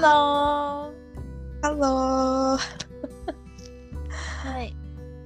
[0.00, 0.94] Hello!
[1.60, 2.58] ハロー。
[4.48, 4.74] はい。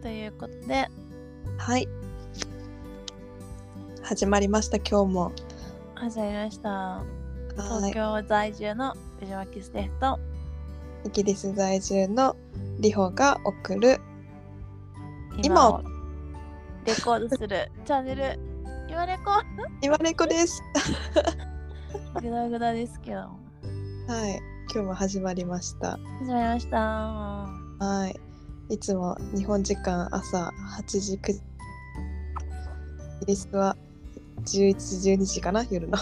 [0.03, 0.89] ということで、
[1.59, 1.87] はい。
[4.03, 5.33] 始まりました、今日も。
[5.95, 6.71] 始まりました。
[6.71, 7.93] はい。
[7.93, 10.19] 東京在住の藤巻ステフと、
[11.07, 12.35] イギリス在住の
[12.81, 14.01] リホが送る。
[15.45, 15.85] 今を
[16.85, 18.41] レコードする チャンネル、
[18.91, 19.41] 今レコ
[19.81, 20.61] 今猫です。
[22.21, 23.29] グダグダですけど、は
[24.29, 24.54] い。
[24.75, 26.01] 今日も始まりました。
[26.19, 26.79] 始まりました。
[26.79, 28.13] は
[28.69, 28.75] い。
[28.75, 31.39] いつも日本時間朝8時9時。
[31.39, 31.41] イ
[33.21, 33.77] ギリスは
[34.41, 35.97] 11時12時かな夜の。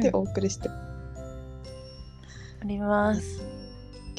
[0.00, 0.70] でうんお送りして。
[0.70, 3.42] あります。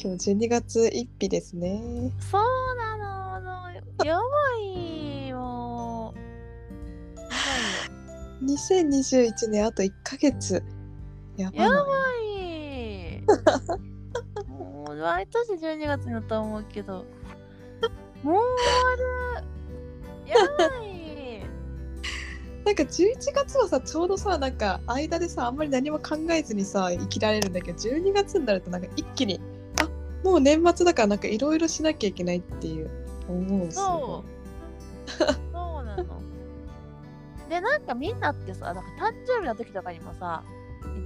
[0.00, 2.12] 今日12月1日ですね。
[2.20, 2.42] そう
[2.76, 4.06] なの、やばいよ。
[4.06, 4.22] やば
[4.60, 6.14] いよ。
[8.44, 10.62] 2021年あと1ヶ月。
[11.36, 11.84] やばいやな。
[11.84, 12.05] ばい。
[14.48, 17.04] もう毎年12月になったと思うけど、
[18.22, 18.96] もう終わ
[19.44, 20.28] る。
[20.28, 20.96] やばい。
[22.64, 29.40] なんか11月はさちょうどさなんか間でさあんまり何も考えずにさ生きられるんだけど12月になるとなんか一気に
[29.80, 29.88] あ
[30.24, 32.90] もう年末だからなんかいろいろしなきゃいけないっていう
[33.28, 34.36] 思うそう。
[35.52, 36.04] そうなの。
[37.48, 40.42] で、なんかみんなってさ、なんか誕生日の時とかにもさ、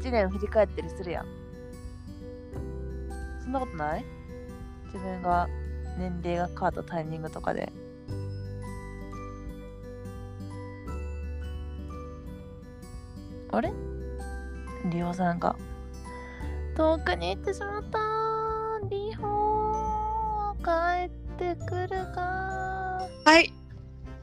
[0.02, 1.26] 1年振り返ったりするやん。
[3.50, 4.04] そんなことない？
[4.84, 5.48] 自分が
[5.98, 7.72] 年齢が変わったタイミングとかで。
[13.50, 13.72] あれ？
[14.84, 15.56] リオさんが。
[16.76, 17.98] 遠くに行ってしまった。
[18.88, 23.08] リホ帰ってくるか。
[23.24, 23.52] はい。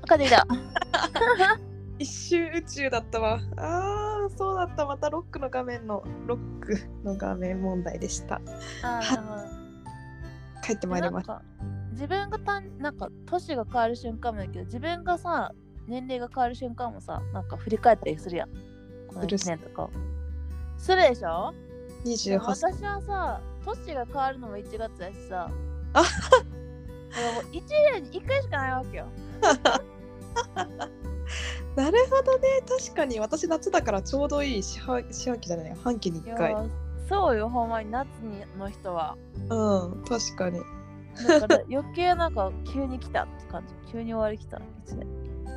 [0.07, 0.47] 帰ってきた。
[1.99, 3.41] 一周宇宙だったわ。
[3.57, 4.06] あー
[4.37, 4.85] そうだった。
[4.85, 8.39] またロックの画面のロックの画面問題でした。
[10.63, 11.41] 帰ってまいりました。
[11.91, 15.51] 自分がたんなんか年が変わる瞬間もだけど自分がさ
[15.87, 18.49] 年齢が変わる瞬間もさなんか振り返ったりするやん。
[19.07, 19.89] このする1年とか
[20.77, 21.53] するでしょ？
[22.05, 25.49] で28も私はさ年が変わるのも1月やしさ。
[25.93, 26.05] あも
[27.41, 29.07] う1年に1回しかないわけよ
[31.75, 32.47] なるほどね。
[32.67, 33.19] 確かに。
[33.19, 36.55] 私夏だからちょうどいい四半四半期じゃない半期に1回。
[37.07, 37.49] そうよ。
[37.49, 39.17] ほんまに夏にの人は。
[39.49, 40.59] うん確かに。
[41.27, 43.73] だから 余計なんか急に来たって感じ。
[43.91, 44.57] 急に終わり来た。
[44.57, 44.61] 1
[44.97, 45.07] 年。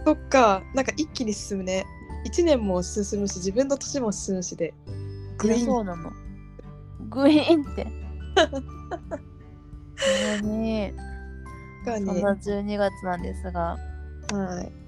[0.05, 0.63] そっか。
[0.75, 1.85] なんか一気に進むね。
[2.27, 4.75] 1年も進むし自分の年も進むしで。
[5.39, 5.67] グイーン。
[5.67, 6.11] そうなの。
[7.09, 7.85] グイーンって。
[7.85, 7.91] も
[10.43, 10.95] うね、
[11.85, 13.77] がねそんな12月なんですが、
[14.33, 14.80] はい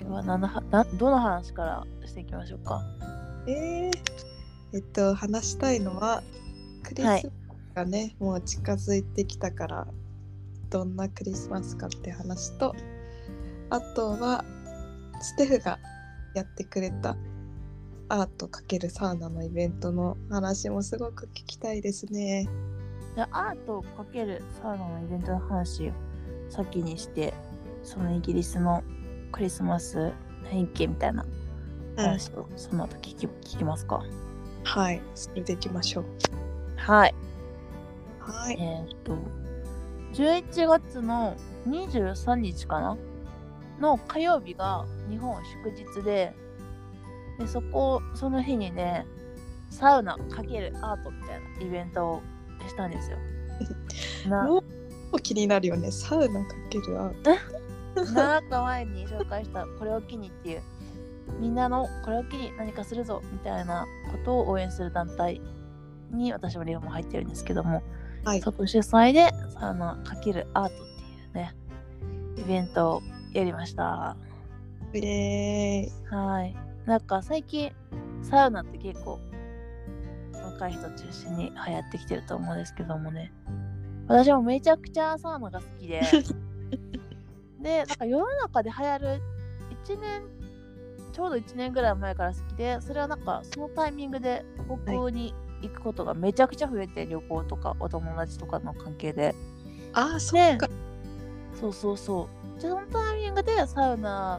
[0.00, 2.82] 今日は何のはなどの話からしていきましょうか？
[3.46, 3.92] えー、
[4.74, 6.22] えっと話したいのは
[6.82, 7.30] クリスマス
[7.74, 9.86] がね、もう近づいてきたから
[10.70, 12.74] どんなクリスマスかって話と
[13.70, 14.44] あとは
[15.20, 15.78] ステフが
[16.34, 17.16] やってくれた
[18.08, 22.48] アート×サウナのイベントの話もすごく聞きたいですね。
[23.16, 25.92] でアートをかけるサウナのイベントの話を
[26.48, 27.34] 先にして、
[27.82, 28.84] そのイギリスの
[29.36, 30.14] クリスマス
[30.50, 31.22] 背景みたいな
[31.94, 34.02] 話をその後聞き聞きますか？
[34.64, 36.04] はい、それでいきましょう。
[36.76, 37.14] はい。
[38.18, 38.56] はい。
[38.58, 39.18] えーっと、
[40.14, 41.36] 11月の
[41.68, 42.96] 23日かな？
[43.78, 46.34] の火曜日が日本祝日で、
[47.38, 49.06] でそこ、その日にね、
[49.68, 52.22] サウナ×アートみたいなイベントを
[52.66, 53.18] したんですよ。
[54.30, 54.62] なも
[55.12, 55.90] う気になるよね。
[55.90, 57.30] サウナかけるアート。
[58.14, 60.62] 7日前に紹介したこれを機にっていう、
[61.40, 65.40] みんなのこれを機に何かするぞみたいなことを応援する団体
[66.10, 67.82] に私もリオも入ってるんですけども、
[68.24, 68.40] はい。
[68.40, 71.54] そこ主催でサウナ×アートっていうね、
[72.36, 73.02] イベントを
[73.32, 74.16] やりました。
[76.10, 76.56] はい。
[76.86, 77.72] なんか最近、
[78.22, 79.20] サウナって結構
[80.32, 83.32] 若い人中心に流行ってきてると思うんですけどもね。
[84.08, 86.02] 私もめちゃくちゃサウナが好きで。
[87.66, 89.22] で、なんか世の中で流行る
[89.84, 90.22] 1年、
[91.12, 94.44] ちょうど1年ぐらい前から好きで、それはなんかそのタイミングで
[94.84, 99.34] 北欧に行くことがめちゃくちゃ増えて、旅行とかお友達とかの関係で。
[99.92, 100.68] あー、そっか。
[101.60, 102.28] そうそうそ
[102.58, 102.62] う。
[102.62, 104.38] で、そのタイミングでサウナ、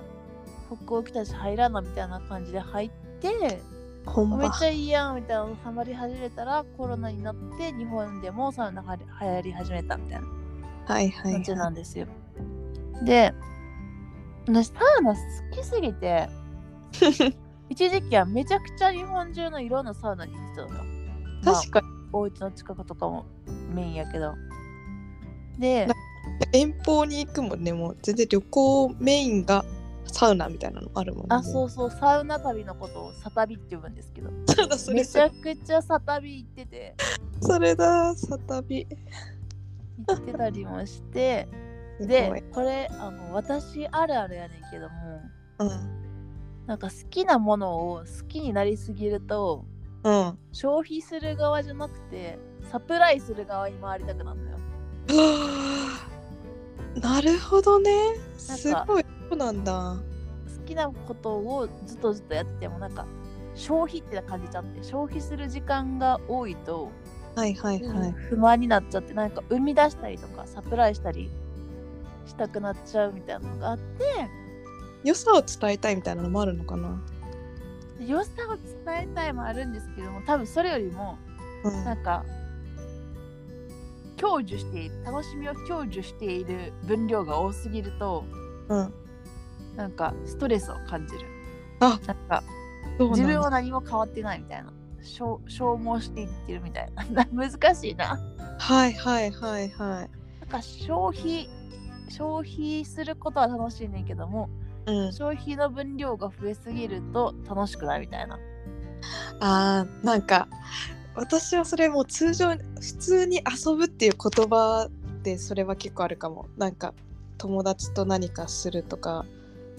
[0.85, 4.65] 北欧来たし入らなみたいな感じで入って、めっち。
[4.65, 10.27] ゃいいやんみたいなのハマり始めたらコロナになって日本でもサウナは流行り始めたみたいな
[10.85, 12.07] はいはい、感じはなんですよ。
[13.03, 13.33] で、
[14.47, 15.19] 私サウナ好
[15.51, 16.29] きすぎて、
[17.69, 20.83] 一時期はめちゃくちゃ日本中のいろんなサウナに行ってたのよ。
[21.41, 21.45] い。
[21.45, 21.87] 確かに。
[22.13, 23.25] お家の近くとかも
[23.75, 24.33] メインやけど。
[25.59, 25.93] でな
[26.53, 27.73] 遠方に行くもんね。
[27.73, 29.65] もう全然旅行メインが
[30.05, 31.27] サウナみたいなのあるもんね。
[31.29, 31.91] あそうそう。
[31.91, 34.29] サウナ旅のことをサタビって呼ぶんですけど。
[34.47, 35.01] そうだそれ。
[35.01, 36.95] めちゃくちゃサタビ行ってて。
[37.41, 38.87] それだサタビ。
[40.07, 41.47] 行ってたりもして
[41.99, 45.21] でこれあの私あるあるやねんけども
[45.59, 46.07] うん。
[46.67, 49.65] なんか好きなものを好きになりすぎると
[50.03, 50.37] うん。
[50.51, 52.37] 消費する側じゃなくて
[52.71, 54.57] サプライする側に回りたくなるのよ。
[55.09, 56.09] は
[56.97, 57.91] あなるほどね。
[58.37, 59.97] すごいそうなんだ。
[60.59, 63.05] 好きなことをずっとずっとやっててもなんか
[63.55, 66.91] 消費って感じちゃって消費する時間が多いと、
[67.35, 71.29] はいはいはい、不満になっちゃってなんか生み出したりとかサプライしたり
[72.27, 74.03] したくなっちゃうみたいなのがあって。
[75.03, 77.01] 良さを伝えたいみたいなのもあるのかな？
[77.99, 81.17] 良さを伝えたいもあるんですけども多分それよりも
[81.63, 81.85] うん。
[81.85, 82.25] なんか
[84.19, 88.25] 享受している楽しみを享受している分量が多すぎると
[88.69, 88.93] うん。
[89.75, 91.21] なんかストレスを感じる。
[91.79, 92.43] あなんか
[92.99, 94.73] 自分は何も変わってないみたいな。
[95.03, 97.25] 消消耗していってるみたいな。
[97.31, 98.19] 難しいな。
[98.57, 100.09] はいはいはいはい。
[100.41, 101.47] なんか消費
[102.09, 104.49] 消費することは楽しいねんけども
[104.85, 105.13] うん。
[105.13, 108.39] 消費の分量が増えすぎると楽しくないみたいな。
[109.39, 110.47] あーなんか
[111.15, 112.57] 私はそれもう通常普
[112.99, 114.89] 通に遊ぶっていう言葉
[115.23, 116.47] でそれは結構あるかも。
[116.57, 116.93] なんか
[117.37, 119.25] 友達と何かするとか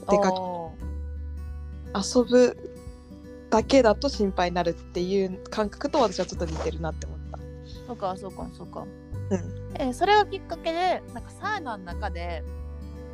[0.09, 0.33] 出か
[1.95, 2.57] 遊ぶ
[3.51, 7.18] だけだと心配になるっていう感覚と私はちょっと似てるなって思
[7.89, 8.81] そうかそうかそうか。
[9.31, 9.73] うん。
[9.75, 12.45] えーそれがきっかけでなんかサウナの中で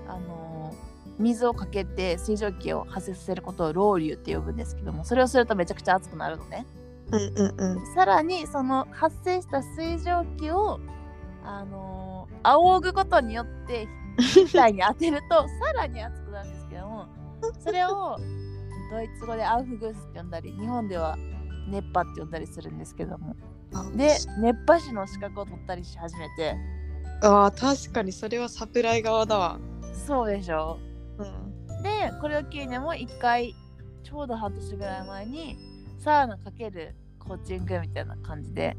[0.08, 6.66] あのー水をかけて水蒸気を発生させることをロウリュって呼ぶんですけどもそれをするとめちゃくちゃ熱くなるのね。
[7.12, 7.94] うんうんうん。
[7.94, 10.80] さらにその発生した水蒸気を
[11.44, 13.86] あのー仰ぐことによって
[14.52, 17.06] 体に当てると さらに熱くなるんですけども
[17.60, 18.16] それを
[18.90, 21.16] ドイツ語でアウフグースって呼んだり日本では
[21.68, 23.34] 熱波って呼んだりするんですけども。
[23.40, 23.53] あ
[23.96, 26.56] で熱波師の資格を取ったりし始めて。
[27.22, 29.58] あー確かにそれはサプライ側だわ。
[30.06, 30.78] そうでしょ。
[31.18, 31.82] うん。
[31.82, 33.54] でこれを機にでも一回
[34.02, 35.56] ちょうど半年ぐらい前に
[35.98, 38.76] サウナかけるコーチングみたいな感じで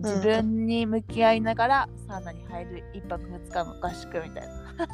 [0.00, 4.76] うん自分に向き合いながらサウナに入る一泊二日の合宿みたいな。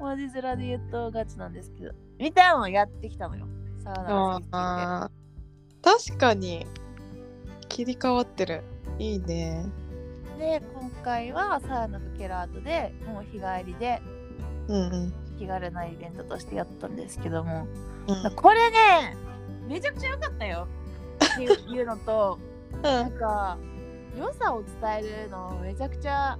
[0.00, 3.46] 文字面で言うとガチなんですけどみたいなのをやってきたのよ。
[3.82, 5.10] サウナが
[5.82, 6.66] 好き確かに
[7.74, 8.62] 切り替わってる。
[9.00, 9.66] いいね。
[10.38, 14.00] で今回はサウナかける後でもう日帰りで
[14.68, 15.12] うんうん。
[15.36, 17.66] 気軽なイベントとしてやったんですけども
[18.06, 19.16] うんこれね
[19.66, 20.68] めちゃくちゃ良かったよ
[21.34, 22.38] っていう いうのと
[22.80, 23.58] なんか
[24.16, 26.38] 良さを伝えるのめちゃくちゃ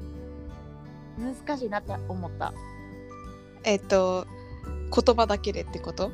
[1.19, 2.55] 難しいなって思った
[3.65, 4.29] えっと
[4.95, 6.11] 言葉だけでってこと？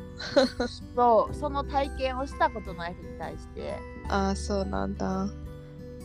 [0.96, 3.78] そうその体験をしたことない人に対して
[4.08, 5.28] ああそうなんだ。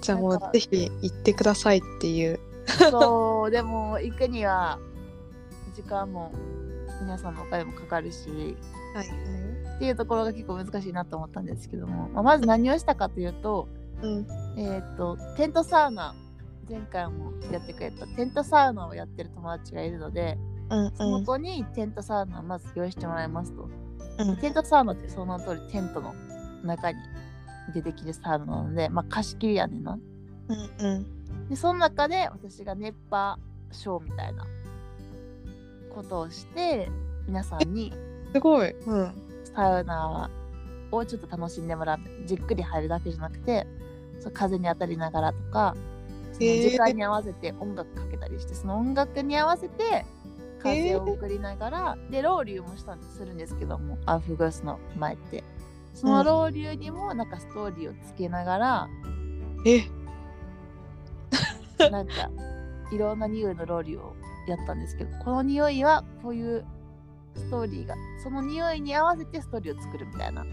[0.02, 2.40] じゃあもうぜひ行ってくださいっていう。
[2.92, 4.80] そうでも行くには
[5.76, 6.32] 時間も
[7.02, 8.58] 皆さんのお金もかかるし
[8.96, 13.68] はいはっていうところが結構難しいなと思ったんですけども、まあ、まず何をしたかというと
[14.02, 14.06] い。
[14.06, 14.28] うん。
[14.58, 16.16] えっ、とテントサウナ
[16.70, 20.38] 前回もやってくれたテントサウナをやってる友達がいるので
[20.70, 23.70] うんその子にテントサウナをまず用意してもらいますと。
[24.20, 24.38] うん。
[24.38, 26.16] テントサウナってその通りテントの
[26.64, 26.98] 中に
[27.74, 29.98] 出てきるサウナなので、まあ貸し切りやねんな。
[30.48, 30.54] う
[30.84, 31.50] んうん。
[31.50, 33.38] で、その中で私が熱波
[33.72, 34.46] ショーみたいな
[35.94, 36.90] ことをして、
[37.28, 37.94] 皆さんに
[38.34, 38.72] すごい。
[38.72, 39.12] うん。
[39.54, 40.30] サウナ
[40.92, 42.00] をちょっと楽しんでもらう。
[42.26, 43.68] じっくり入るだけじゃなくて、
[44.20, 45.76] そう風に当たりながらとか、
[46.34, 50.06] その時間に合わせて音楽かけたりして、その音楽に合わせて
[50.62, 55.44] 風を送りながら、で、ロウリュもしたりするんですけども、アウフグースの前って。
[55.94, 58.90] そのロウリュにもなんかストーリーをつけながら、
[59.66, 59.84] え、
[61.90, 62.30] なんか
[62.92, 64.14] いろんな匂いのロウリュを
[64.48, 66.66] やったんですけど、この匂いはこういう
[67.36, 70.46] ストーリーが、その匂いに合わせてストーリーを作るみたいな。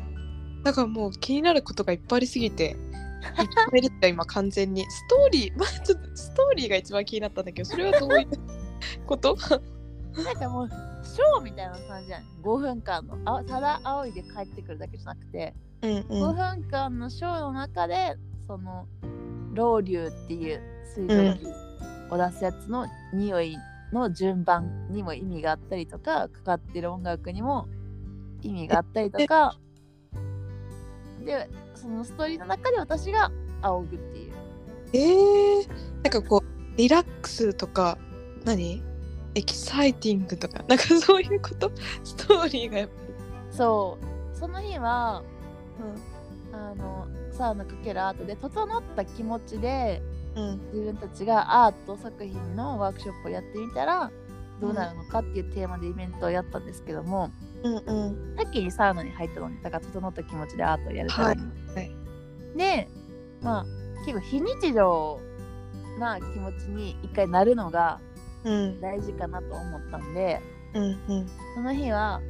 [0.64, 2.76] だからもう気になることがいっぱいありすぎて、いっ
[3.36, 3.42] ぱ
[3.76, 4.88] いいるって今完全に。
[4.88, 8.28] ストーリー、まあちょっとストーリーが一番気になったんだけど、それはどういう
[9.06, 9.36] こと？
[10.16, 10.68] なんかもう、
[11.02, 12.22] ショーみたいな感じじゃん。
[12.42, 13.18] 5分間の。
[13.24, 16.36] あただ仰いで帰ってくるだけじゃなくて、うんう5ん。
[16.36, 18.16] 分間のショーの中で、
[18.46, 18.86] その、
[19.54, 20.60] ロウリュっていう
[20.94, 21.46] 水蒸気
[22.12, 23.56] を出すやつの匂い
[23.92, 27.68] の順番にも意味があったりとか、かかってる音楽にも
[28.42, 29.58] 意味があったりとか、
[31.24, 33.30] で、そのストーリーの中で私が
[33.62, 34.32] 仰ぐっていう
[34.94, 35.68] えー、
[36.02, 37.98] なんかこうリラックスとか
[38.44, 38.82] 何？
[39.34, 41.70] エキサイティングとかなんかそういうこと？
[42.04, 42.94] ストーリーがやっぱ
[43.56, 43.98] そ
[44.34, 44.36] う。
[44.36, 45.22] その日は
[45.78, 46.02] り
[46.52, 50.02] あのサウナかけるアートで整った気持ちで
[50.34, 50.44] うん。
[50.44, 54.10] うん自分たちがアート作品のワークショップをやってみたら
[54.60, 57.30] どうなるのかっていうテーマでイベントをやったんですけども、
[57.62, 57.78] うんう
[58.10, 58.36] ん。
[58.36, 61.42] さっきにサウナに入ったのにだから整った気持ちでアートをやるために、
[61.74, 61.92] はい。
[62.56, 62.88] で
[63.40, 63.64] まあ
[64.06, 65.20] 結構非日常
[65.98, 68.11] な気持ちに一回なるのがうん
[68.80, 70.40] 大事かなと思ったんで
[70.74, 70.86] うんう
[71.22, 71.26] ん。
[71.54, 72.20] その日は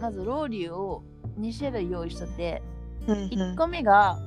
[0.00, 1.02] まずロウリュを
[1.38, 2.62] 2種類用意してて
[3.06, 4.18] うん1個目が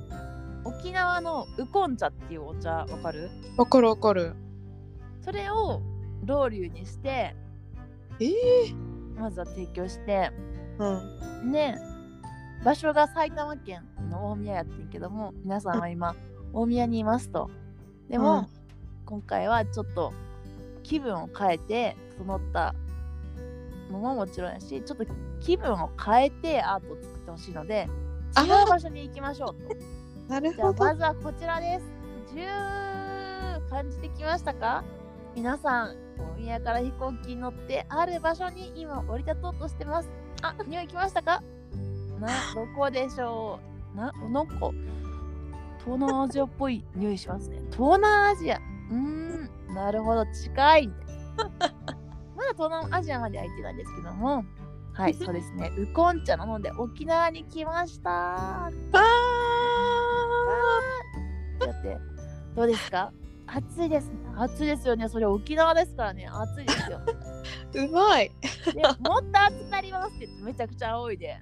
[0.65, 3.30] 沖縄のウコン茶っていうお茶わかる？
[3.58, 4.36] わかるわかる。
[5.22, 5.82] それを
[6.25, 7.36] ロウリュにして
[8.20, 8.74] ええ
[9.18, 10.32] まずは提供して
[10.80, 11.51] うん。
[11.51, 11.75] で
[12.63, 16.15] 場所が埼玉県の大宮やってんけども皆さんは今
[16.53, 17.50] 大宮にいますと。
[18.10, 18.48] でも、うん。
[19.06, 20.13] 今回はちょっと
[20.84, 22.75] 気分を変えて整った
[23.92, 25.06] のももちろんやしちょっと
[25.40, 27.88] 気分を変えてアートを作ってほしいので
[28.40, 29.56] 違う場所に行きましょう。
[29.56, 29.75] と
[30.34, 31.86] なるじゃあほどまずはこちらです。
[32.36, 34.84] 10感じてきましたか？
[35.36, 35.96] 皆さん
[36.38, 40.10] 大宮から飛行機に乗ってある場所に今降り立とうとしてます。
[40.42, 41.42] あ匂い来ましたか？
[42.20, 43.60] な どこでしょ
[43.94, 43.98] う？
[43.98, 44.54] ななんか
[45.80, 47.60] 東南アジアっぽい匂いしますね。
[47.72, 48.58] 東南アジア。
[48.58, 49.33] うーん
[49.74, 50.88] なるほど近い。
[51.38, 54.44] まだ東南アジアまでは行ってないんですけども。
[54.94, 55.13] はい。
[55.13, 55.72] そうですね。
[55.77, 58.68] ウコン茶なので沖縄に来ました。
[58.68, 58.72] あ
[61.60, 61.98] だって
[62.56, 63.12] どうですか？
[63.48, 64.13] 暑いですね。
[64.38, 65.08] 暑いですよね。
[65.10, 66.27] それ沖縄ですからね。
[66.27, 67.00] 暑いですよ。
[67.74, 68.32] ー うまい。
[68.74, 71.38] でもっと暑くなりますって言ってめちゃくちゃ青いで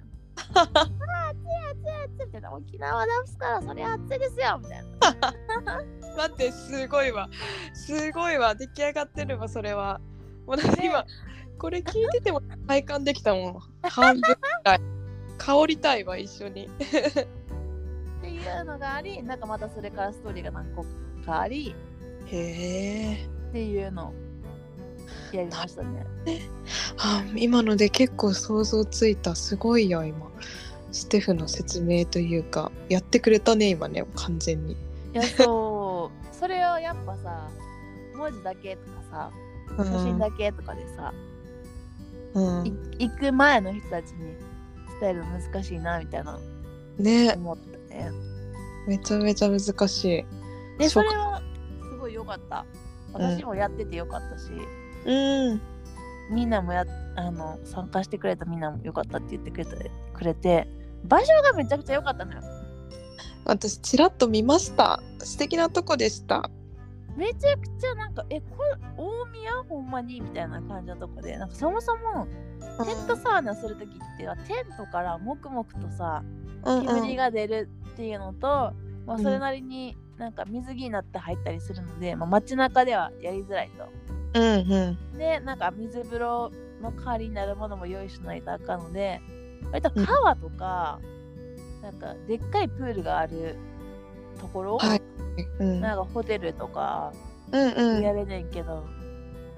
[0.54, 2.26] あー暑い暑い暑い。
[2.26, 5.84] みたいな沖縄ですからそれ暑いですよみたいな。
[6.16, 7.28] 待ってすごいわ。
[7.74, 10.00] すごいわ出来上がってるわそれは。
[10.46, 11.04] 私ね今
[11.58, 13.60] これ聞いてても体感できたもん。
[13.82, 14.28] 半分ぐ
[14.64, 14.80] らい。
[15.38, 16.66] 香りたいわ一緒に。
[16.66, 16.68] っ
[18.20, 20.84] ていうのがありなんかまたそれからストーリーが何個
[21.24, 21.74] かあり。
[22.26, 24.08] へえっていうの。
[24.08, 24.12] を
[25.32, 26.06] やりましたね。
[26.98, 29.34] あ今ので結構想像ついた。
[29.34, 30.30] すごいや今。
[30.92, 34.76] ステフの説明というかやってくれたね今ね完全に、い
[35.14, 36.36] やそう。
[36.36, 37.48] それをやっぱさ
[38.14, 39.30] 文字だけとかさ
[39.78, 39.86] うん。
[39.86, 41.14] 写真だけとかでさ、
[42.34, 42.66] うん。
[42.98, 44.34] い行く前の人たちに
[45.00, 46.38] 伝えるの難しいなみたいな。
[46.98, 47.32] ね。
[47.36, 48.10] 思ったね
[48.86, 50.24] めちゃめちゃ難しい。
[50.78, 51.40] でそれは
[51.90, 52.66] すごい良かった。
[53.14, 56.84] 私もやっててよかったし、うんみんなもや
[57.16, 60.66] あの参加してくれたみんなもよかったって言ってくれてくれて
[61.04, 62.40] 場所がめちゃくちゃ良かったのよ。
[63.44, 65.02] 私ちらっと見ました。
[65.18, 66.48] 素敵なとこでした。
[67.16, 69.52] めちゃくちゃなんかえこれ大宮？
[69.68, 70.20] ほんまに？
[70.20, 72.26] みたいな感じのとこでなんかそもそも
[72.84, 76.22] テントサウナする時ってはテントから黙々とさ
[76.64, 76.86] うんうん。
[76.86, 78.72] 煙が出るっていうのと、
[79.06, 83.88] まあ、それなりになんか水着になって入ったりするので、まあ、街中ではやりづらいと。
[84.34, 85.18] うんうん。
[85.18, 89.20] でなんか水風呂の代わりになるものも用意しないとあかんので
[89.70, 91.00] 割と川とか、
[91.82, 93.56] なんかでっかいプールがある
[94.40, 95.02] ところ、はい。
[95.60, 95.80] うん。
[95.80, 97.12] なんかホテルとか
[97.52, 98.02] うんうん。
[98.02, 98.84] やれねんけど、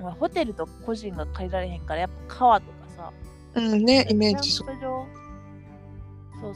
[0.00, 3.12] まあ、ホテルと個人が借りられへんからやっぱ川とかさ
[3.54, 4.68] うんねイメージそう。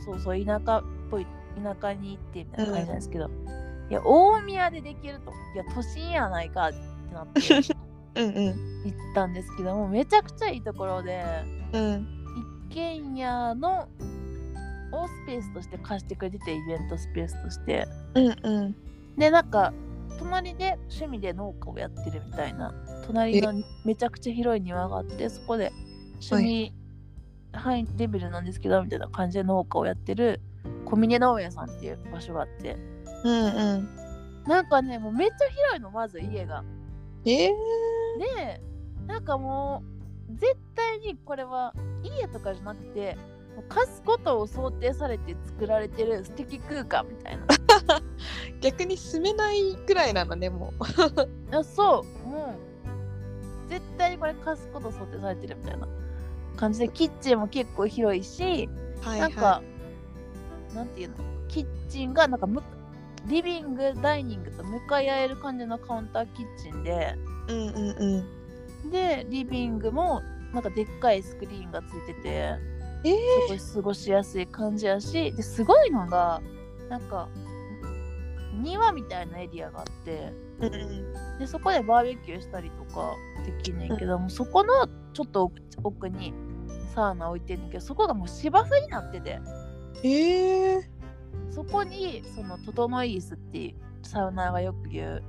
[0.05, 1.27] そうそう田舎っぽい
[1.63, 3.31] 田舎に行ってみたいな感じなんですけど、
[3.91, 7.41] いや大宮でできるといや都心やないかってなって
[8.19, 8.85] うんうん。
[8.85, 11.23] 行ったんですけどもめちゃくちゃいいところで
[11.73, 12.07] うん。
[12.71, 13.89] 一軒家の
[14.93, 17.87] をスペースとして貸してくれててイベントスペースとして。
[18.15, 18.77] うんうん。
[19.17, 19.73] でなんか
[20.19, 22.75] 隣で趣味で農家をやってるみたいな。
[23.07, 25.73] 隣のめちゃくちゃ広い庭があってそこで
[26.31, 26.73] 趣味
[27.53, 30.41] 範囲レベルなんですけどみたいな感じで農家をやってる
[30.85, 32.77] 小峰農園さんっていう場所があって。
[33.25, 33.89] うんうん。
[34.47, 36.65] なんかねもうめっちゃ広いのまず家が。
[37.25, 37.51] えー、
[38.19, 38.61] で
[39.07, 39.83] なんかも
[40.31, 43.17] う絶対にこれは家とかじゃなくて
[43.69, 47.47] 貸すことを想定されて作られてる素敵空間みたいな。
[48.61, 50.85] 逆に住めないくらいなのねもう。
[51.51, 52.29] いやそう。
[52.29, 52.55] も
[53.67, 55.89] う絶対にこれ貸すこと想定されてるみたいな。
[56.57, 58.69] 感じでキッチンも結構広いし、
[59.01, 59.21] はい。
[59.21, 59.63] なんか
[60.75, 61.15] なんていうの？
[61.49, 62.63] キッチンがなんかむ
[63.27, 67.17] リビングダイニングと向かい合える感じのカウンターキッチンで
[67.49, 68.23] うんうん
[68.85, 68.91] うん。
[68.91, 72.55] でリビングもなんかでっかいスクリーンがついてて
[73.05, 73.15] えー、
[73.47, 76.41] すごい過ごしやすい感じやしですごいのが
[76.89, 77.29] なんか
[78.61, 83.15] 庭みたいなエリアがあってうんでそこでバーベキューしたりとか
[83.45, 86.33] できんねんけどもそこのちょっと奥奥に
[86.95, 89.41] サウナ置いてんねんけどそこがもう芝生になってて。
[90.05, 90.91] ええ
[91.51, 95.23] そこにその整い椅子っていうサウナーがよく言う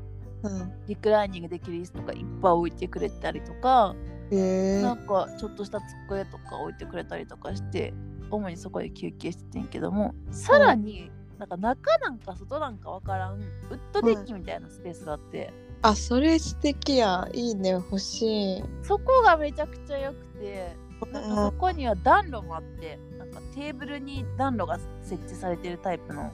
[0.44, 0.72] うん。
[0.88, 3.96] リクライニングできる椅子とかいっぱい置いてくれたりとか、
[4.32, 7.94] えなんかちょっとした机とか置いてくれたりとかして
[8.30, 13.42] 主にそこで休憩しててんけどもさらになんか中なんか外なんかわからんウ
[13.72, 17.28] ッドデッキみたいなスペースがあって、あそれ素敵や。
[17.34, 17.70] いいね。
[17.70, 18.64] 欲しい。
[18.84, 20.76] そこがめちゃくちゃ良くて
[21.12, 26.32] なんかそこには暖炉もあってなんかテーブルに暖炉が設置されてるタイプのお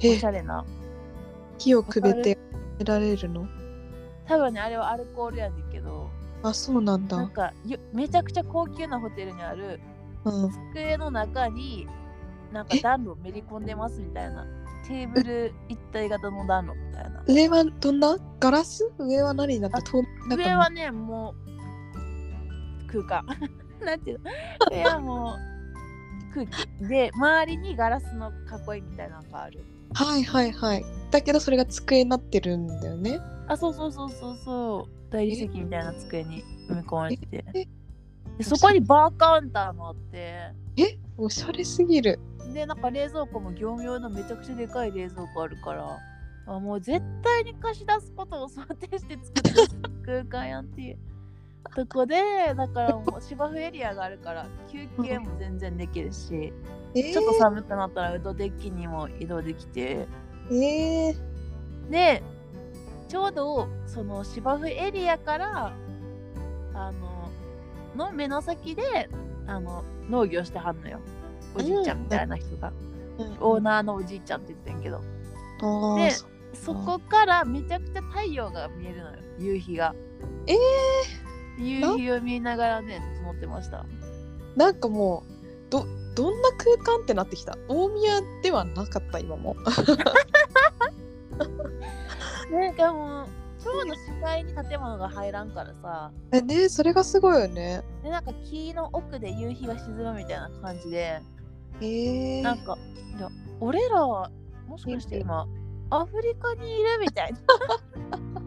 [0.00, 0.64] えしゃれな。
[1.58, 2.38] 火をくべて
[2.84, 3.46] 得られるの？
[4.26, 6.10] 多分ねあれはアルコールやねんけど。
[6.42, 7.16] あそうなんだ。
[7.16, 9.80] なんかよめちゃくちゃ高級なホテルにある
[10.24, 10.50] うん。
[10.72, 11.86] 机の中に
[12.52, 14.44] なんか暖炉めり込んでますみたいな。
[14.86, 17.22] テーブル一体型の暖炉みたいな。
[17.28, 18.16] 上はどんな？
[18.40, 18.90] ガラス？
[18.98, 21.34] 上は何になってあ透明上はねも
[22.88, 23.24] う空間。
[23.84, 24.30] なんていうの？
[24.70, 25.36] 上はも
[26.30, 26.88] う空気。
[26.88, 28.32] で周りにガラスの
[28.74, 30.84] 囲いみたいなのがあるはいはいはい。
[31.10, 33.20] だけどそれが机になってるんだよね。
[33.48, 35.12] あそうそうそうそうそう。
[35.12, 37.44] 大理石みたいな机に埋め込まれてて。
[37.54, 37.66] え
[38.38, 40.52] でそこにバーカウンターもあって。
[40.76, 42.18] えおしゃれすぎる。
[42.54, 45.98] でなんか冷蔵庫も業務用のめちゃくちゃでかい冷蔵庫あるから。
[46.46, 49.56] あもう絶対に貸し出すことを想定して作ってる。
[50.04, 50.98] 空間やんっていう
[51.70, 56.52] とこでだからもう芝生エリアがあるから休憩も全然できるし、
[56.94, 60.06] えー、ちょっと寒くなったらウッドデッキにも移動できて。
[60.50, 61.16] えー、
[61.90, 62.22] で
[63.08, 65.72] ちょうどその芝生エリアから
[66.74, 67.30] あの
[67.94, 69.08] の目の先で
[69.46, 70.98] あの農業してはんのよ。
[71.54, 72.72] おじいちゃんみたいな人が、
[73.40, 75.00] オーナーのおじいちゃんって言ってんけど。
[75.96, 79.18] でそそこからめちゃくちゃ太陽が見えるのよ。
[79.38, 79.94] 夕日が。
[80.46, 80.54] え
[81.58, 83.84] 夕日を見ながらね整ってました。
[84.56, 85.32] なんかもう
[85.70, 87.56] どどんな空間ってなってきた？
[87.68, 89.56] 大宮ではなかった今も。
[92.50, 93.26] なんかもう
[93.62, 96.10] ちょうど視界に建物が入らんからさ。
[96.32, 97.82] えねそれがすごいよね。
[98.02, 101.22] でなんか木の奥で夕日が沈むみたいな感じで。
[101.80, 101.84] え。
[101.84, 102.76] ー、なんか
[103.16, 103.28] いや
[103.60, 104.30] 俺らは
[104.66, 105.46] もしかして今
[105.90, 107.38] アフリカにいるみたいな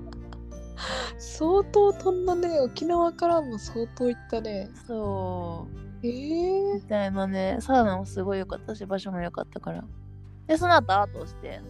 [1.18, 4.70] 相当飛んだね沖縄からも相当行ったね。
[4.88, 5.68] そ
[6.04, 6.08] う。
[6.08, 6.74] えー。
[6.76, 9.84] み、たいなねサウナもすごい良かったし場所も良かったから。
[10.48, 11.62] でその後アートをして。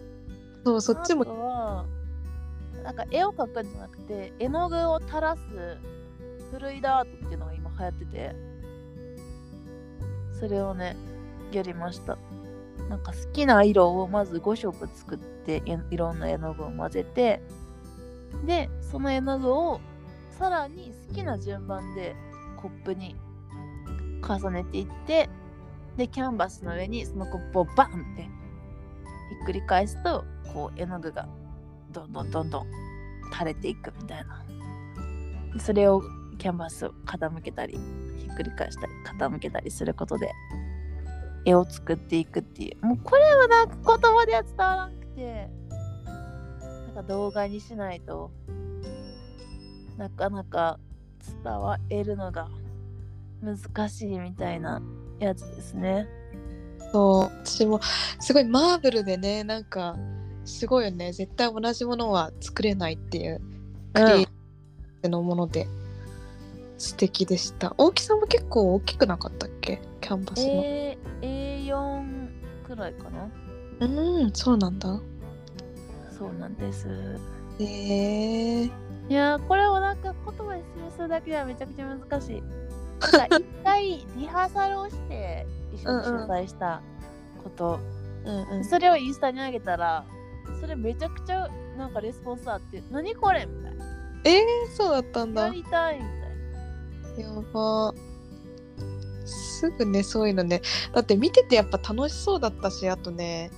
[0.64, 1.24] そうそっちも。
[1.24, 1.86] は
[2.82, 5.42] なんか絵を描くんじゃなくて絵の具を垂らす
[6.52, 8.56] フルイダアートっていうのが今流行ってて。
[10.38, 10.96] それをね
[11.52, 12.18] やりました。
[12.90, 17.40] なんか好きな色をまず5色作ってえいろんな絵の具を混ぜて
[18.44, 19.80] でその絵の具を
[20.30, 22.14] さらに好きな順番で
[22.56, 23.16] コップに
[24.22, 25.28] 重ねていって
[25.96, 28.28] でキャンバスの上にそのコップをバンってひ
[29.42, 31.28] っくり返すとこう絵の具が
[31.90, 32.66] どんどんどんどん
[33.32, 34.44] 垂れていくみたいな。
[35.58, 36.02] それを
[36.38, 37.78] キャンバスを傾けたり
[38.18, 40.30] ひっくり返したり傾けたりすることで
[41.46, 42.86] 絵を作っていくっていう。
[42.86, 45.65] もうこれはなんか言葉では伝わらなくて。
[46.96, 48.30] か動画にしないと
[49.98, 50.78] なかなか
[51.44, 52.48] 伝わえるのが
[53.42, 54.80] 難しいみたいな
[55.18, 56.08] やつですね。
[56.92, 57.80] そう私も
[58.20, 59.96] すごいマーブルでねなんか
[60.44, 63.40] すごいよね絶対同じものは作れないっていう
[63.92, 64.28] クリエ
[65.04, 65.66] イのもので
[66.78, 69.80] 素敵でした、大きさも結構大きくなかったっけ？
[70.00, 72.28] キャンバスの、A A4
[72.66, 73.28] くらいかな。
[73.80, 75.00] うんそうなんだ
[76.18, 76.88] そうなんです。
[77.58, 78.70] へえー、い
[79.14, 80.62] やーこれをなんか言葉に
[80.94, 82.42] するだけではめちゃくちゃ難しい。
[82.98, 86.80] 一回リハーサルをして一緒に取材した
[87.42, 87.78] こと、
[88.24, 88.64] うんうん。
[88.64, 90.04] それをインスタに上げたら
[90.60, 93.84] それめちゃくちゃなんかレスポンスあって何これみたいな。
[94.24, 94.42] えー、
[94.74, 95.42] そうだったんだ。
[95.42, 96.02] やりたいみ
[97.16, 97.94] たいやば。
[99.24, 100.62] すぐねそういうのね。
[100.92, 103.50] だって見ててやっぱ楽しそうだったしあとね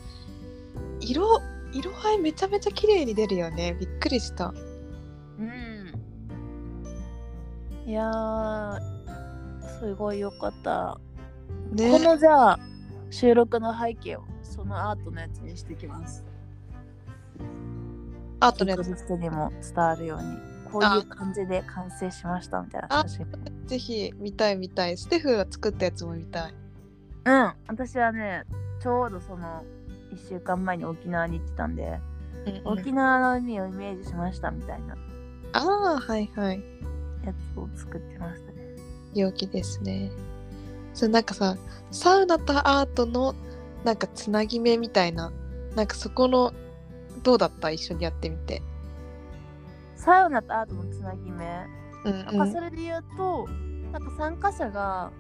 [1.01, 1.41] 色
[1.73, 4.61] 色合いめちゃめちゃ綺麗に出るよねびっくりしたな。
[5.39, 5.93] うん。
[7.87, 8.81] いやー
[9.81, 10.99] すごいよかった。
[11.73, 12.59] ねこのじゃあ
[13.11, 16.25] 収録の背景をそのアートのやつにしていきます。
[18.41, 20.39] あとねリストにも伝わるように
[20.71, 23.27] こういう感じで完成しましたみたいな写真
[23.67, 26.55] ぜひ見たい見たいステフが作ったやつも見たい
[27.25, 28.45] うん私はね
[28.81, 29.65] ちょうどその
[30.13, 32.01] 1週間前に沖縄に行ってたんで
[32.47, 32.79] うんうん。
[32.81, 34.97] 沖縄の海をイメージしましたみたいな。
[35.53, 36.63] ああはいはい。
[37.25, 38.59] やつを作ってましたね。
[39.15, 40.11] 陽気ですね。
[40.95, 41.57] それなんかさ
[41.91, 43.35] サウナとアートの
[43.85, 45.33] なんかつなぎ目みたいな
[45.75, 46.53] なんかそこの
[47.23, 47.71] どうだった？
[47.71, 48.63] 一緒にやってみて。
[49.97, 51.67] サウナとアートのつなぎ目。
[52.05, 53.49] うんなんかそれで言うと、
[53.93, 55.11] なんか参加者が、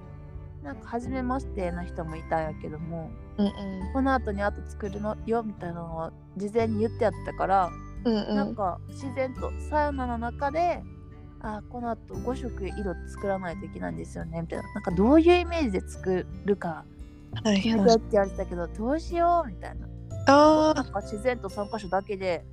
[0.62, 3.92] なんか初めましてな人もいたんやけども、うんうん。
[3.92, 7.70] この後にアート作るのよみたいなのは事前に言ってやったから、
[8.04, 8.36] うんうん。
[8.36, 10.82] なんか自然とサウナの中で、
[11.40, 14.74] あこの後5色色作らないといけないんですよねみたいな。
[14.74, 16.84] なんかどういうイメージで作るか
[17.44, 19.86] はい決めはいてって言われてたけど、どうしようみたいな。
[20.26, 22.44] あなんか自然と参加者だけで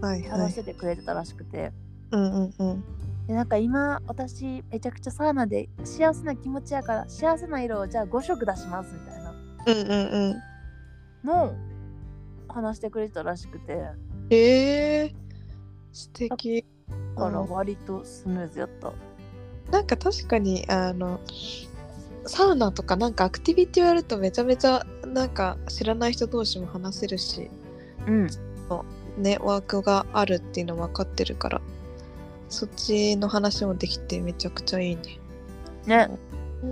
[0.00, 0.64] 話しい。
[0.64, 1.72] ててくれてたらしくて。
[2.10, 2.84] うんうんうん。
[3.26, 9.17] でなんか今私めちゃくちゃサウナで幸せな気持ちやから幸せな色をじゃあ5色出しますみたいな
[9.72, 11.28] うんうんうん。
[11.28, 11.54] のを
[12.48, 13.76] 話してくれてたらしくて。
[13.76, 13.94] だ
[14.30, 15.14] えー、
[15.92, 16.64] 素敵。
[17.16, 17.48] からうん。
[17.50, 18.92] 割とスムーズやった。
[19.70, 21.20] なんか確かにあの
[22.24, 27.50] サウナとかなんかアクティビティをやるとめちゃめちゃなんか知らない人同士も話せるし
[28.06, 28.28] うん。
[29.18, 31.60] ねワークがあるっていうの分かってるから
[32.48, 35.02] そっちの話もできてめちゃくちゃいいね。
[35.86, 36.08] ね。
[36.62, 36.70] うん。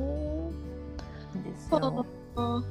[1.36, 2.06] いいですよ。
[2.36, 2.62] あ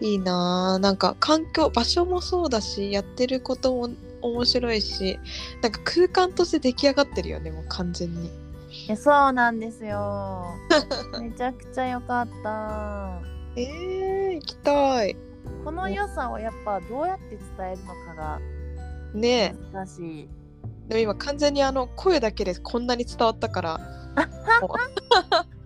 [0.00, 3.90] いいなあなんか環境場所もそうだしやってることも
[4.22, 5.18] 面白いし
[5.62, 8.26] なんか空間として出来上がってるよねもう完全に。
[8.26, 10.44] いやそうなんですよ。
[11.20, 13.20] めちゃくちゃ良かった。
[13.56, 15.16] えー、行きたい。
[15.64, 18.40] この良さをやっぱどうやって伝えるのかが
[19.12, 19.72] ねえ。
[19.72, 20.28] 難しい。
[20.88, 23.80] でも今完全にあの声だけでこんなに伝わったから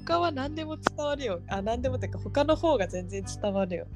[0.00, 1.40] 他は何でも伝わるよ。
[1.48, 3.86] あ何でもっていうか他の方が全然伝わるよ。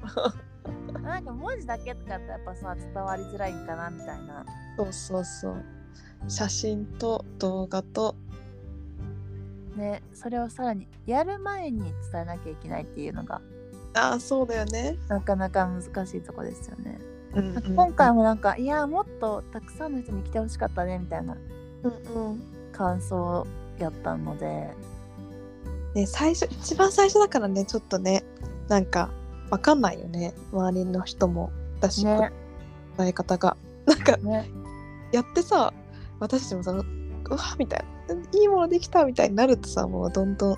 [1.01, 4.45] なんか文字だけとかやったらやっぱさ伝わりづらいんかなみたいな。
[4.77, 5.63] そうそうそう。
[6.27, 8.15] 写真と動画と。
[9.77, 11.81] ねそれをさらにやる前に
[12.11, 13.41] 伝えなきゃいけないっていうのが
[13.93, 16.99] ああそうだよね、なかなか難しいとこですよね。
[17.33, 21.35] うんなんか今回もなんかいやもっとたくさんの人に来てほしかったねみたいな
[22.71, 23.45] 感想
[23.79, 24.69] やったので
[25.97, 28.23] ね最初一番最初だからねちょっとね
[28.69, 29.11] なんか
[29.49, 30.33] わかんないよね。
[30.51, 32.31] 周りの人もだし、ね。
[32.97, 33.55] 伝え方が。
[33.85, 34.49] なんかね。
[35.13, 35.73] やってさ
[36.19, 36.83] 私たちもさう
[37.29, 38.15] わみたいな。
[38.39, 40.57] いいものできたみたいになるとさもうどんどん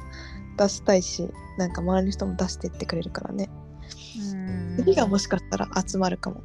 [0.57, 3.49] 出したいしなんか周りの人も出していってくれるからね。
[4.33, 4.77] うん。
[4.77, 6.41] 次がもしかしたら集まるかも、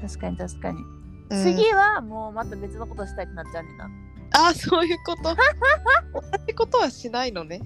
[0.00, 0.78] 確かに確かに、
[1.30, 1.42] うん。
[1.42, 3.90] 次はもうまた別のことしたいってなっちゃうねんな。
[4.34, 5.22] ああそういうこと
[6.58, 7.60] ことはしないのね。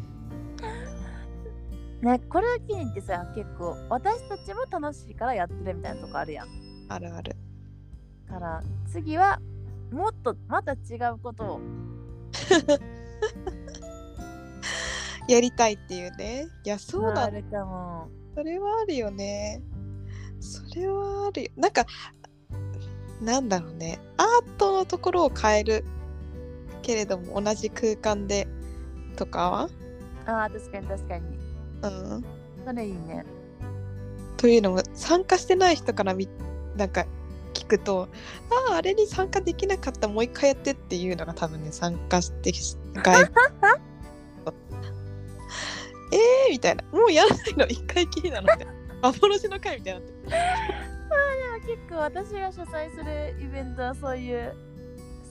[2.03, 6.49] ねこれを機にってさ結構私たちも楽しいからやってるみたいなとこあるやん。
[6.91, 7.35] あるある。
[8.29, 9.41] から次は
[9.91, 11.61] もっとまた違うことを。
[15.29, 16.49] やりたいっていうね。
[16.65, 17.25] いやそうだ。
[17.25, 18.09] あるかも。
[18.35, 19.63] それはあるよね。
[20.41, 21.51] それはあるよ。
[21.57, 21.87] なんか
[23.23, 24.01] なんだろうね。
[24.19, 25.85] アートのところを変える
[26.83, 28.47] けれども同じ空間で
[29.17, 29.69] とかは？
[30.27, 31.25] ああ確かに確かに。
[31.83, 31.87] う
[32.19, 32.25] ん。
[32.65, 33.25] それいいね。
[34.37, 36.29] というのも参加してない人からみ
[36.77, 37.07] なんか
[37.55, 38.09] 聞くと
[38.71, 42.51] あああれに参加できなかったもう一回やってっていうのが多分ね参加して
[42.95, 43.31] 外部
[46.13, 46.83] えーみたいな。
[46.93, 47.67] もうやらないの？
[47.67, 48.49] 一回きりなの？
[49.03, 50.13] 幻の回みたいになって。
[50.23, 50.37] でも
[51.67, 54.55] 結構私が主催するイベントはそういう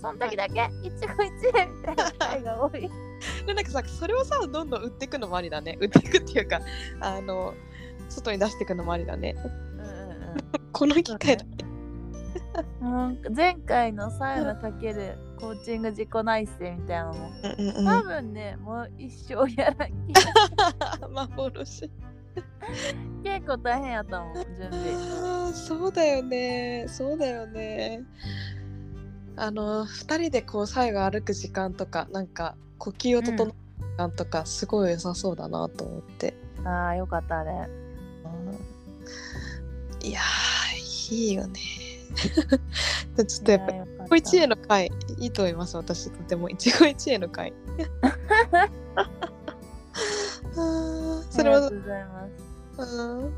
[0.01, 0.69] その時だけ。
[0.83, 2.89] 一期一会みたいな会が多い。
[3.45, 5.77] でなんかさそれをさどんどん売っていくのもありだね。
[5.79, 6.61] 売っていくっていうか
[6.99, 7.53] あの
[8.09, 9.35] 外に出していくのもありだね。
[9.37, 9.61] うんうん
[10.71, 11.45] この機会だ。
[12.81, 20.13] うん、もう前回のサウナかけるコーチング自己内省みたいなのもうんうん多分ねもう一生やらん気
[21.11, 21.91] 幻。
[23.23, 24.93] 結構大変やったもん準備。
[24.93, 26.85] あーそうだよね。
[26.87, 28.03] そうだよね。
[29.35, 36.33] あの2人でこう最後歩く時間とかなんか呼吸を整える時間とかすごい良さそうだなと思って、
[36.65, 37.51] ああよかったあれ
[40.03, 41.59] いやーいいよね。
[43.27, 44.15] ちょっとやっぱいやよかった。
[44.15, 46.09] 一期一会の会いいと思います私。
[46.09, 46.49] とても。
[46.49, 47.53] 一期一会の会。
[51.29, 51.81] それはありがとう？
[51.81, 52.27] ございま
[52.85, 53.33] すうん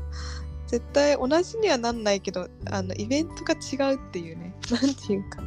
[0.66, 4.54] 絶対同じにはなんないけどあのイベントが違うっていうね。
[4.70, 5.42] なんていうか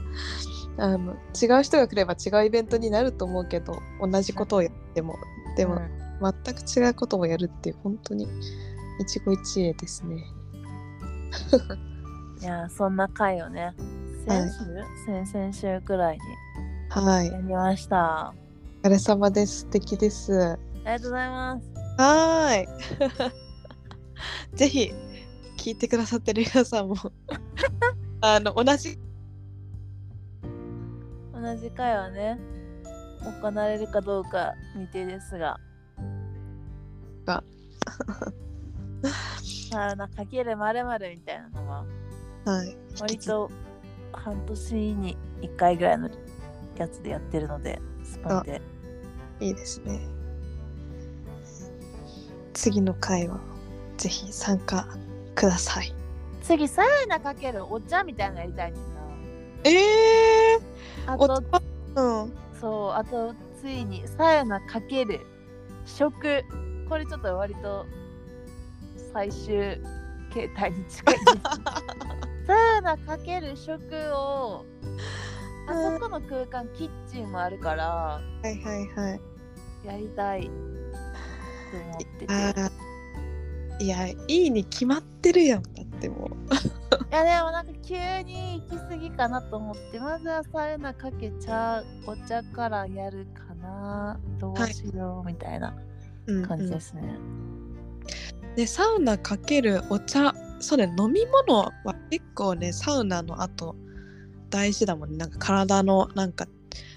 [0.77, 5.15] あの違う人が来れば違うイベントになると思うけど同じことをやっても
[5.55, 8.27] でも、うん全く違うことをやるっていう本当に
[8.99, 10.25] 一期一会ですね。
[12.41, 13.73] いやそんな回をね
[14.27, 14.49] 先
[15.05, 16.21] 週、先々週くらいに
[16.89, 17.27] はい。
[17.27, 18.33] やりました。
[18.83, 19.59] お疲れ様です。
[19.59, 20.33] 素敵です。
[20.41, 21.67] ありがとうございます。
[21.97, 22.67] はーい。
[24.57, 24.91] ぜひ
[25.57, 26.95] 聞いてくださってる皆さんも
[28.21, 28.97] あの同じ
[31.39, 32.39] 同じ回はね
[33.41, 35.59] 行われるかどうか未定ですが。
[37.25, 37.43] が
[39.69, 41.85] サウナかけるまるまるみたいなのは
[42.45, 42.77] はい。
[42.99, 43.51] 割と
[44.13, 46.09] 半年に1回ぐらいの
[46.77, 48.61] やつでやってるのでスパンで。
[49.39, 49.99] いいですね。
[52.53, 53.39] 次の回は
[53.97, 54.87] ぜひ参加
[55.35, 55.93] ください。
[56.41, 59.01] 次サウナかけるお茶みたいなのやりたいねんな。
[59.65, 60.36] ええお
[61.07, 61.43] あと
[61.95, 62.33] うん。
[62.59, 65.25] そうあとついにサウナかける。
[65.85, 66.43] 食。
[66.89, 67.85] これちょっと割と
[69.13, 69.77] 最終
[70.33, 71.25] 形態に近いです。
[72.45, 74.65] サウナかける食を
[75.69, 79.21] あそこの空間キッチンもあるからはいはいはい。
[79.85, 80.43] やりたい。
[80.43, 80.49] と
[81.77, 83.83] 思ってて。
[83.83, 86.55] いやいいに決まってるやんだってもう。
[86.55, 86.57] い
[87.17, 94.19] やでもなんか急に行き過ぎかなと思ってまずはサウナかけちゃうお茶からやるかな。
[94.39, 95.75] どうしようみたいな
[96.47, 97.17] 感じですね、
[98.55, 101.73] でサウナかけるお茶そうね飲み物は
[102.09, 103.75] 結構ねサウナの後
[104.49, 105.17] 大事だもんね。
[105.17, 106.47] なんか体のなんか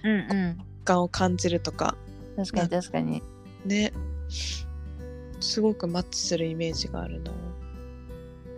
[0.04, 0.14] うんう
[0.59, 0.59] ん。
[0.85, 1.96] 感を感じるとか。
[2.37, 3.22] 確かに確かに。
[3.64, 3.92] ね。
[5.40, 7.33] すごくマッチするイメージがあるな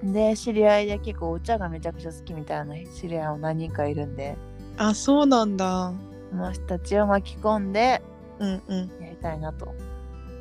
[0.03, 4.37] で知り合いで結構お茶がめちゃくちゃ好きみたいな知り合いも何人かいるんで。
[4.77, 5.93] あそうなんだ。
[6.31, 8.03] その人たちを巻き込んで
[8.39, 8.79] うんうん。
[9.03, 9.73] やりたいなと。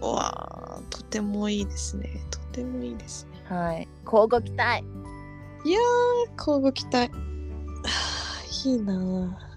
[0.01, 2.09] うわーとてもいいですね。
[2.31, 3.55] とてもいいですね。
[3.55, 3.87] はい。
[4.05, 4.83] 交互期待。
[6.37, 7.09] 交互期待。
[7.09, 7.17] は
[8.41, 8.93] あいいな
[9.39, 9.50] あ